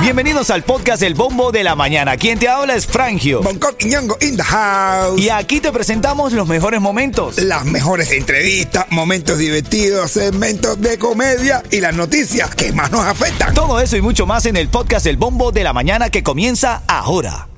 [0.00, 2.16] Bienvenidos al podcast El Bombo de la Mañana.
[2.16, 3.42] Quien te habla es Frangio.
[3.42, 5.20] Bangkok y Ñongo in the house.
[5.20, 7.38] Y aquí te presentamos los mejores momentos.
[7.38, 13.52] Las mejores entrevistas, momentos divertidos, segmentos de comedia y las noticias que más nos afectan.
[13.52, 16.82] Todo eso y mucho más en el podcast El Bombo de la Mañana que comienza
[16.86, 17.48] ahora.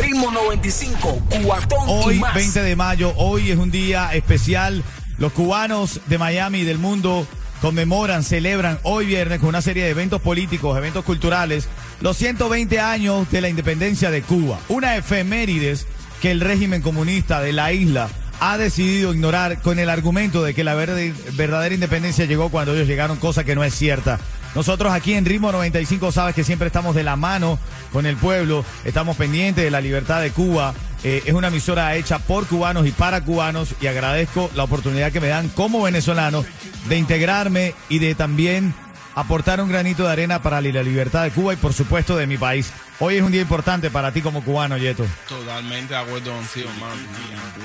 [0.00, 2.34] Ritmo 95, cuatón y Hoy, más.
[2.34, 4.84] 20 de mayo, hoy es un día especial.
[5.18, 7.26] Los cubanos de Miami y del mundo
[7.60, 11.68] conmemoran, celebran hoy viernes con una serie de eventos políticos, eventos culturales,
[12.00, 14.58] los 120 años de la independencia de Cuba.
[14.68, 15.86] Una efemérides
[16.20, 18.08] que el régimen comunista de la isla
[18.40, 23.18] ha decidido ignorar con el argumento de que la verdadera independencia llegó cuando ellos llegaron,
[23.18, 24.18] cosa que no es cierta.
[24.54, 27.58] Nosotros aquí en Ritmo 95 sabes que siempre estamos de la mano
[27.92, 30.74] con el pueblo, estamos pendientes de la libertad de Cuba.
[31.02, 35.20] Eh, es una emisora hecha por cubanos y para cubanos y agradezco la oportunidad que
[35.20, 36.44] me dan como venezolano
[36.88, 38.74] de integrarme y de también
[39.14, 42.36] aportar un granito de arena para la libertad de Cuba y por supuesto de mi
[42.36, 42.72] país.
[42.98, 45.06] Hoy es un día importante para ti como cubano, Yeto.
[45.26, 47.00] Totalmente de acuerdo contigo, hermano.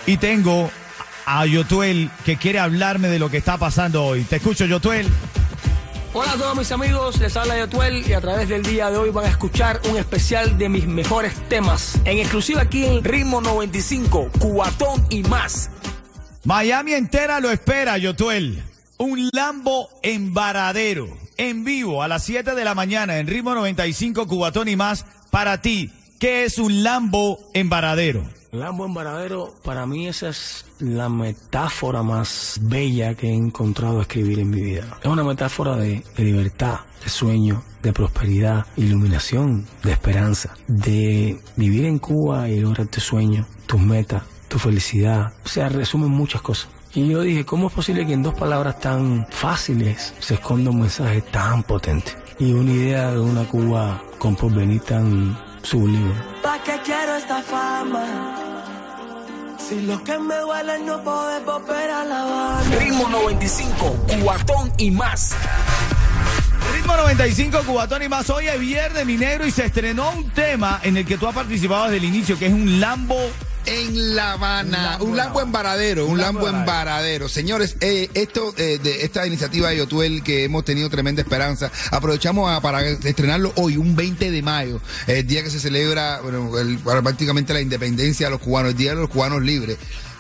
[0.05, 0.71] Y tengo
[1.25, 4.23] a Yotuel que quiere hablarme de lo que está pasando hoy.
[4.23, 5.07] Te escucho, Yotuel.
[6.17, 9.09] Hola a todos mis amigos, les habla Yotuel y a través del día de hoy
[9.09, 11.99] van a escuchar un especial de mis mejores temas.
[12.05, 15.69] En exclusiva aquí en Ritmo 95, cuatón y más.
[16.45, 18.63] Miami entera lo espera, Yotuel.
[18.97, 21.09] Un Lambo embaradero.
[21.35, 25.05] En vivo a las 7 de la mañana en Ritmo 95, Cubatón y más.
[25.31, 27.41] Para ti, ¿qué es un Lambo
[28.55, 28.59] embaradero?
[28.59, 34.49] Lambo Embaradero, para mí esa es la metáfora más bella que he encontrado escribir en
[34.49, 34.97] mi vida.
[35.01, 41.99] Es una metáfora de, libertad, de sueño, de prosperidad, iluminación, de esperanza, de vivir en
[41.99, 45.33] Cuba y lograr tu sueño, tus metas, tu felicidad.
[45.45, 46.69] O sea, resumen muchas cosas.
[46.93, 50.79] Y yo dije, ¿cómo es posible que en dos palabras tan fáciles se esconda un
[50.79, 52.13] mensaje tan potente?
[52.39, 56.13] Y una idea de una Cuba con porvenir tan sublime.
[56.41, 58.05] ¿Pa' qué quiero esta fama?
[59.57, 62.75] Si lo que me duele es no poder volver a la Habana.
[62.77, 65.35] Ritmo 95, cuatón y más.
[66.73, 68.29] Ritmo 95, Cubatón y más.
[68.29, 71.33] Hoy es viernes, mi negro, y se estrenó un tema en el que tú has
[71.33, 73.17] participado desde el inicio, que es un Lambo.
[73.67, 77.27] En La Habana, Un Lambo Lambo embaradero, un Lambo Lambo embaradero.
[77.27, 82.49] Señores, eh, esto eh, de esta iniciativa de Yotuel que hemos tenido tremenda esperanza, aprovechamos
[82.51, 86.77] a- para estrenarlo hoy, un 20 de mayo, el día que se celebra bueno, el-
[86.79, 89.77] para prácticamente la independencia de los cubanos, el día de los cubanos libres.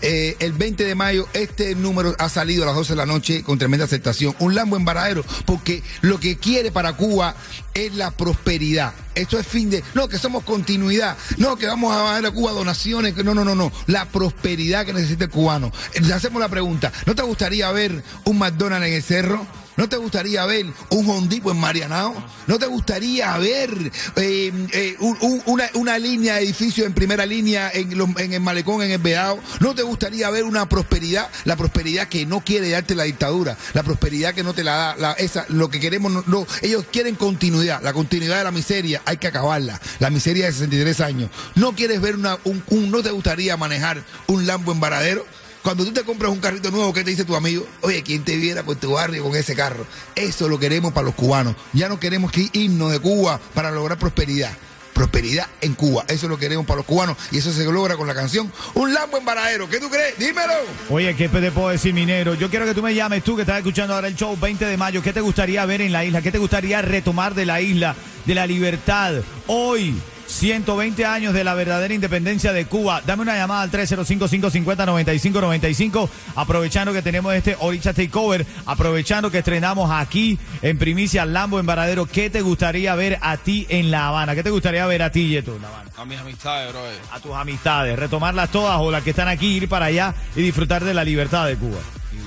[0.07, 3.41] Eh, el 20 de mayo este número ha salido a las 12 de la noche
[3.41, 4.35] con tremenda aceptación.
[4.37, 7.35] Un Lambo embaradero, porque lo que quiere para Cuba
[7.73, 8.93] es la prosperidad.
[9.15, 9.83] Esto es fin de...
[9.95, 11.17] No, que somos continuidad.
[11.37, 13.15] No, que vamos a dar a Cuba donaciones.
[13.17, 13.71] No, no, no, no.
[13.87, 15.71] La prosperidad que necesita el cubano.
[15.95, 16.91] Eh, Le hacemos la pregunta.
[17.07, 19.47] ¿No te gustaría ver un McDonald's en el cerro?
[19.77, 22.13] ¿No te gustaría ver un Hondipo en Marianao?
[22.47, 27.69] ¿No te gustaría ver eh, eh, un- un- una, línea de edificios en primera línea
[27.73, 27.91] en,
[28.33, 29.37] el malecón, en el Vedado?
[29.59, 31.29] ¿No te gustaría ver una prosperidad?
[31.43, 35.11] La prosperidad que no quiere darte la dictadura, la prosperidad que no te la da,
[35.13, 39.27] esa, lo que queremos, no, ellos quieren continuidad, la continuidad de la miseria, hay que
[39.27, 41.29] acabarla, la miseria de 63 años.
[41.55, 45.25] ¿No quieres ver una, un, un- no te gustaría manejar un Lambo en Varadero?
[45.65, 47.65] Cuando tú te compras un carrito nuevo, ¿qué te dice tu amigo?
[47.81, 49.87] Oye, ¿quién te viera por tu barrio con ese carro?
[50.13, 51.55] Eso lo queremos para los cubanos.
[51.73, 54.51] Ya no queremos que irnos de Cuba para lograr prosperidad.
[54.93, 56.05] Prosperidad en Cuba.
[56.07, 59.17] Eso lo queremos para los cubanos y eso se logra con la canción Un Lambo
[59.17, 59.67] en Varadero.
[59.67, 60.19] ¿Qué tú crees?
[60.19, 60.53] Dímelo.
[60.91, 62.35] Oye, ¿qué te puedo decir, mi negro?
[62.35, 64.77] Yo quiero que tú me llames, tú que estás escuchando ahora el show 20 de
[64.77, 65.01] mayo.
[65.01, 66.21] ¿Qué te gustaría ver en la isla?
[66.21, 69.15] ¿Qué te gustaría retomar de la isla, de la libertad?
[69.47, 69.95] Hoy,
[70.27, 73.01] 120 años de la verdadera independencia de Cuba.
[73.05, 76.09] Dame una llamada al 305-550-9595.
[76.35, 82.05] Aprovechando que tenemos este Oricha Takeover, aprovechando que estrenamos aquí en primicia Lambo en Varadero.
[82.05, 84.35] ¿Qué te gustaría ver a ti en La Habana?
[84.35, 85.91] ¿Qué te gustaría ver a ti, Yeto, en La Habana?
[85.97, 86.81] A mis amistades, bro.
[87.11, 90.83] A tus amistades, retomarlas todas o las que están aquí, ir para allá y disfrutar
[90.83, 91.77] de la libertad de Cuba.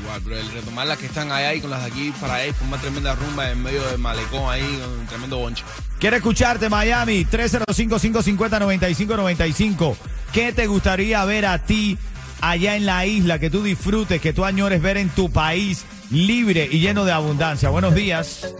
[0.00, 0.38] Igual, bro.
[0.38, 2.80] El retomar las que están allá y con las de aquí para allá y formar
[2.80, 5.64] tremenda rumba en medio del malecón ahí un tremendo bonche.
[5.98, 7.24] Quiero escucharte, Miami.
[7.24, 9.96] 305-550-9595.
[10.32, 11.98] ¿Qué te gustaría ver a ti
[12.40, 13.38] allá en la isla?
[13.38, 17.68] Que tú disfrutes, que tú añores ver en tu país libre y lleno de abundancia.
[17.70, 18.54] Buenos días.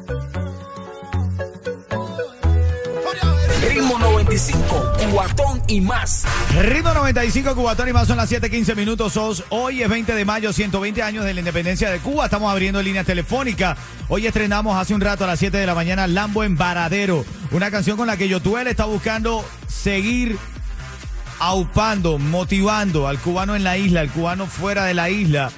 [3.69, 6.25] Ritmo 95, cuatón y más.
[6.61, 9.17] Ritmo 95, Cubatón y más son las 7:15 minutos.
[9.17, 12.25] Os- Hoy es 20 de mayo, 120 años de la independencia de Cuba.
[12.27, 13.77] Estamos abriendo líneas telefónicas.
[14.09, 17.25] Hoy estrenamos hace un rato a las 7 de la mañana Lambo en Varadero.
[17.51, 20.39] Una canción con la que Yotuel está buscando seguir
[21.41, 25.51] aupando, motivando al cubano en la isla, al cubano fuera de la isla,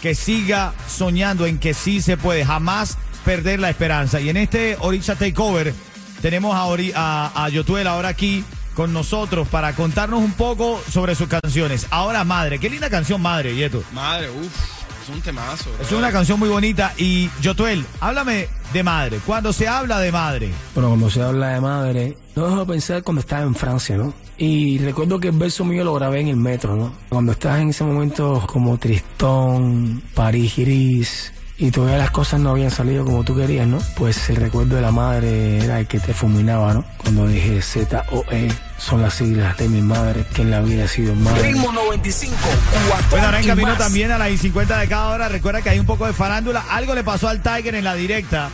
[0.00, 2.44] que siga soñando en que sí se puede.
[2.44, 4.20] Jamás perder la esperanza.
[4.20, 5.74] Y en este Orisa Takeover
[6.20, 8.44] tenemos a, Ori- a, a Yotuel ahora aquí
[8.74, 11.86] con nosotros para contarnos un poco sobre sus canciones.
[11.90, 13.82] Ahora Madre, qué linda canción Madre, Yeto.
[13.92, 15.70] Madre, uff, es un temazo.
[15.80, 19.18] Es una canción muy bonita y Yotuel, háblame de Madre.
[19.26, 23.02] Cuando se habla de Madre, Bueno, cuando se habla de madre, no dejo de pensar
[23.02, 24.14] cuando estaba en Francia, ¿no?
[24.36, 26.92] Y recuerdo que el verso mío lo grabé en el metro, ¿no?
[27.08, 32.70] Cuando estás en ese momento como tristón, París gris, y todavía las cosas no habían
[32.70, 33.78] salido como tú querías, ¿no?
[33.96, 36.84] Pues el recuerdo de la madre era el que te fulminaba, ¿no?
[36.98, 41.14] Cuando dije Z-O-E, son las siglas de mi madre, que en la vida ha sido
[41.16, 41.42] madre.
[41.42, 43.78] Ritmo 95, Pues cuatón ahora en camino más.
[43.78, 45.28] también a las y 50 de cada hora.
[45.28, 46.64] Recuerda que hay un poco de farándula.
[46.70, 48.50] Algo le pasó al Tiger en la directa.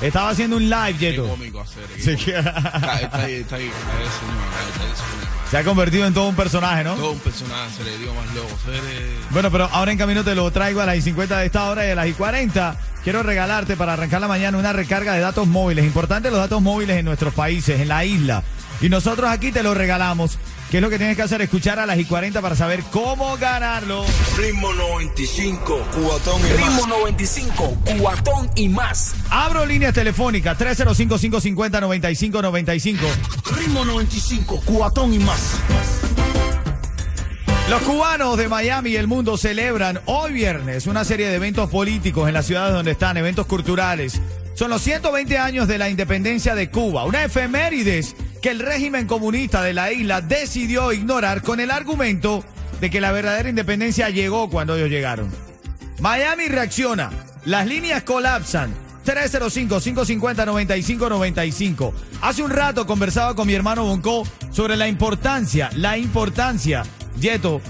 [0.00, 1.28] Estaba haciendo un live, Qué Yeto.
[1.28, 1.84] cómico hacer.
[1.94, 2.10] qué Sí.
[2.16, 2.38] cómico.
[2.48, 3.70] Está, está ahí, está ahí.
[5.50, 6.94] Se ha convertido en todo un personaje, ¿no?
[6.94, 8.48] Todo un personaje, se le dio más loco.
[8.70, 8.80] Le-
[9.30, 11.86] Bueno, pero ahora en camino te lo traigo a las y 50 de esta hora
[11.86, 12.76] y a las y 40.
[13.04, 15.84] Quiero regalarte para arrancar la mañana una recarga de datos móviles.
[15.84, 18.42] Importante los datos móviles en nuestros países, en la isla.
[18.80, 20.36] Y nosotros aquí te lo regalamos.
[20.70, 21.40] ¿Qué es lo que tienes que hacer?
[21.42, 24.04] Escuchar a las y 40 para saber cómo ganarlo.
[24.36, 26.88] Ritmo 95, cubatón y Ritmo más.
[26.88, 29.14] 95, cuatón y más.
[29.30, 32.98] Abro líneas telefónicas 305-550-9595.
[33.56, 35.52] Ritmo 95, cubatón y más.
[37.70, 42.26] Los cubanos de Miami y el mundo celebran hoy viernes una serie de eventos políticos
[42.26, 44.20] en las ciudades donde están, eventos culturales.
[44.54, 48.16] Son los 120 años de la independencia de Cuba, una efemérides
[48.46, 52.44] que el régimen comunista de la isla decidió ignorar con el argumento
[52.80, 55.32] de que la verdadera independencia llegó cuando ellos llegaron.
[55.98, 57.10] Miami reacciona,
[57.44, 58.72] las líneas colapsan.
[59.04, 61.92] 305-550-9595.
[62.22, 64.22] Hace un rato conversaba con mi hermano Bonco
[64.52, 66.84] sobre la importancia, la importancia,
[67.18, 67.60] Yeto,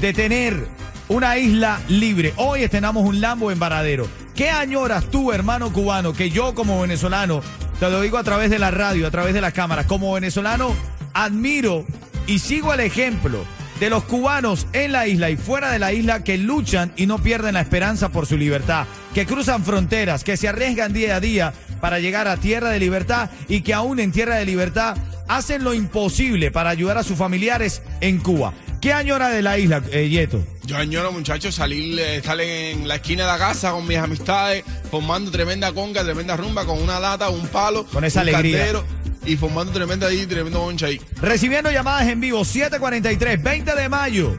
[0.00, 0.68] de tener
[1.08, 2.34] una isla libre.
[2.36, 4.06] Hoy estrenamos un Lambo en Varadero.
[4.36, 7.42] ¿Qué añoras tú, hermano cubano, que yo como venezolano,
[7.78, 10.74] te lo digo a través de la radio, a través de las cámaras, como venezolano,
[11.14, 11.84] admiro
[12.26, 13.44] y sigo el ejemplo
[13.78, 17.18] de los cubanos en la isla y fuera de la isla que luchan y no
[17.18, 21.52] pierden la esperanza por su libertad, que cruzan fronteras, que se arriesgan día a día
[21.80, 24.96] para llegar a tierra de libertad y que aún en tierra de libertad
[25.28, 28.52] hacen lo imposible para ayudar a sus familiares en Cuba.
[28.80, 30.44] ¿Qué añora de la isla, eh, Yeto?
[30.64, 34.62] Yo añoro, muchachos, salir, eh, estar en la esquina de la casa con mis amistades,
[34.90, 38.58] formando tremenda conga, tremenda rumba, con una lata, un palo, Con esa un alegría.
[38.58, 38.84] caldero,
[39.24, 41.00] y formando tremenda ahí, tremendo boncha ahí.
[41.20, 44.36] Recibiendo llamadas en vivo, 743, 20 de mayo.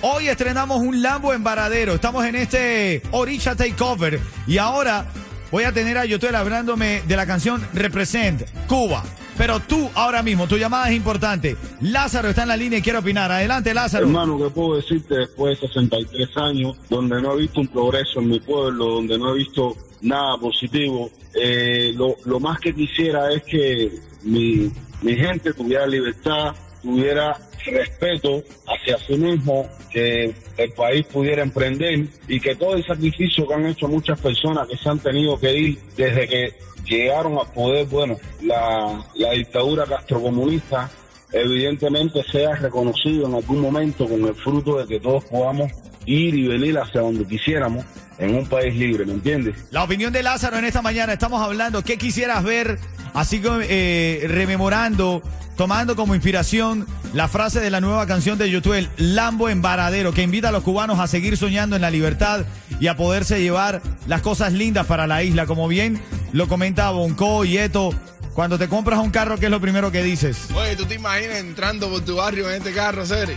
[0.00, 1.94] Hoy estrenamos un Lambo en Varadero.
[1.94, 4.18] Estamos en este Orisha Takeover.
[4.48, 5.06] Y ahora
[5.52, 9.04] voy a tener a Yotuel hablándome de la canción Represent Cuba.
[9.36, 11.56] Pero tú, ahora mismo, tu llamada es importante.
[11.80, 13.32] Lázaro está en la línea y quiere opinar.
[13.32, 14.06] Adelante, Lázaro.
[14.06, 18.28] Hermano, ¿qué puedo decirte después de 63 años, donde no he visto un progreso en
[18.28, 21.10] mi pueblo, donde no he visto nada positivo?
[21.34, 23.90] Eh, lo, lo más que quisiera es que
[24.22, 24.70] mi,
[25.00, 32.40] mi gente tuviera libertad, tuviera respeto hacia sí mismo, que el país pudiera emprender y
[32.40, 35.78] que todo el sacrificio que han hecho muchas personas que se han tenido que ir
[35.96, 40.90] desde que llegaron al poder, bueno, la, la dictadura castrocomunista,
[41.32, 45.70] evidentemente sea reconocido en algún momento con el fruto de que todos podamos
[46.04, 47.84] ir y venir hacia donde quisiéramos
[48.18, 49.56] en un país libre, ¿me entiendes?
[49.70, 51.12] La opinión de Lázaro en esta mañana.
[51.12, 52.78] Estamos hablando, ¿qué quisieras ver?
[53.14, 55.22] Así como eh, rememorando,
[55.56, 60.22] tomando como inspiración la frase de la nueva canción de Yotuel, Lambo en Varadero, que
[60.22, 62.46] invita a los cubanos a seguir soñando en la libertad
[62.80, 65.46] y a poderse llevar las cosas lindas para la isla.
[65.46, 66.00] Como bien
[66.32, 67.94] lo comenta Bonco y Eto,
[68.34, 70.48] cuando te compras un carro, ¿qué es lo primero que dices?
[70.54, 73.34] Oye, ¿tú te imaginas entrando por tu barrio en este carro, Seri?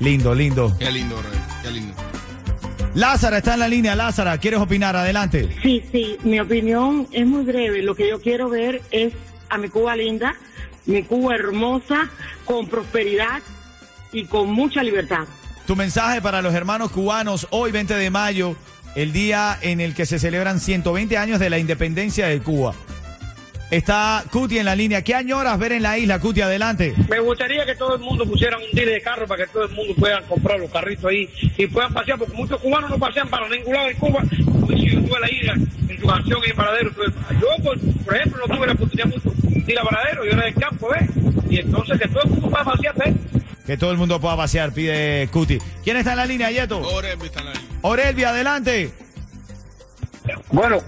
[0.00, 0.76] Lindo, lindo.
[0.78, 1.30] Qué lindo, bro,
[1.62, 1.94] qué lindo.
[2.96, 3.94] Lázara está en la línea.
[3.94, 4.96] Lázara, ¿quieres opinar?
[4.96, 5.54] Adelante.
[5.62, 7.82] Sí, sí, mi opinión es muy breve.
[7.82, 9.12] Lo que yo quiero ver es
[9.50, 10.34] a mi Cuba linda,
[10.86, 12.08] mi Cuba hermosa,
[12.46, 13.42] con prosperidad
[14.12, 15.24] y con mucha libertad.
[15.66, 18.56] Tu mensaje para los hermanos cubanos hoy 20 de mayo,
[18.94, 22.74] el día en el que se celebran 120 años de la independencia de Cuba.
[23.70, 25.02] Está Cuti en la línea.
[25.02, 26.40] ¿Qué añoras ver en la isla, Cuti?
[26.40, 26.94] Adelante.
[27.08, 29.70] Me gustaría que todo el mundo pusiera un dealer de carro para que todo el
[29.70, 33.48] mundo pueda comprar los carritos ahí y puedan pasear, porque muchos cubanos no pasean para
[33.48, 34.22] ningún lado de Cuba.
[34.44, 35.54] Como si yo tuve la isla
[35.88, 36.90] en su canción en Paradero.
[37.40, 40.44] Yo, por, por ejemplo, no tuve la oportunidad mucho de ir a Paradero, yo era
[40.44, 41.10] del campo, ¿ves?
[41.50, 43.14] Y entonces que todo el mundo pueda pasear, ¿ves?
[43.66, 45.58] Que todo el mundo pueda pasear, pide Cuti.
[45.82, 46.78] ¿Quién está en la línea, Yeto?
[46.78, 47.68] Orelvi está en la línea.
[47.82, 48.92] Orelvia, adelante.
[50.52, 50.78] Bueno,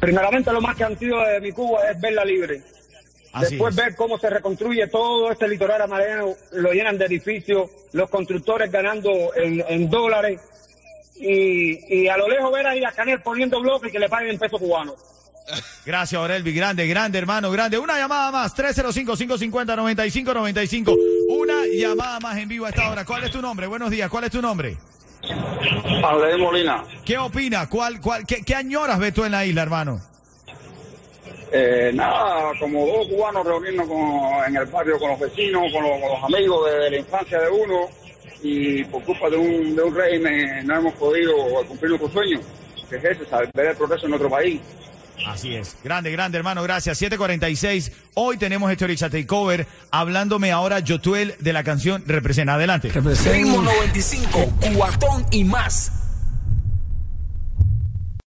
[0.00, 2.62] primeramente lo más que han sido de mi Cuba es verla libre.
[3.32, 3.84] Así Después es.
[3.84, 9.10] ver cómo se reconstruye todo este litoral amarillo, lo llenan de edificios, los constructores ganando
[9.34, 10.40] en, en dólares.
[11.16, 14.30] y, y a lo lejos ver ahí a Canel poniendo bloques y que le paguen
[14.32, 14.94] en peso cubano.
[15.86, 16.52] Gracias, Orelvi.
[16.54, 17.78] Grande, grande, hermano, grande.
[17.78, 18.54] Una llamada más.
[18.56, 20.96] 305-550-9595.
[21.28, 23.04] Una llamada más en vivo a esta hora.
[23.04, 23.66] ¿Cuál es tu nombre?
[23.66, 24.08] Buenos días.
[24.10, 24.76] ¿Cuál es tu nombre?
[26.00, 26.84] Pablo Molina.
[27.04, 27.68] ¿Qué opinas?
[27.68, 30.00] ¿Cuál, cuál, qué, qué añoras ves tú en la isla, hermano?
[31.52, 35.92] Eh, nada, como dos cubanos reunirnos con- en el barrio con los vecinos, con los,
[36.00, 37.86] con los amigos de, de la infancia de uno,
[38.42, 41.32] y por culpa de un, de un régimen no hemos podido
[41.68, 42.40] cumplir nuestro sueño,
[42.90, 44.60] que es ese, saber ver el progreso en nuestro país.
[45.26, 45.76] Así es.
[45.82, 46.62] Grande, grande, hermano.
[46.62, 46.98] Gracias.
[46.98, 47.92] 746.
[48.14, 49.66] Hoy tenemos este Orixa Takeover.
[49.90, 52.54] Hablándome ahora Yotuel de la canción Representa.
[52.54, 52.90] Adelante.
[52.90, 55.92] Ritmo 95, cuatón y más.